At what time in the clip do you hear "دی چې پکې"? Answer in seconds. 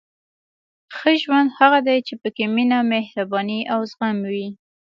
1.87-2.45